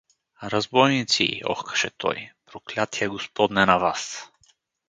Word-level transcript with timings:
—Разбойници!— 0.51 1.41
охкаше 1.51 1.89
той.— 1.97 2.29
Проклятие 2.51 3.07
господне 3.09 3.65
на 3.65 3.77
вас! 3.77 4.31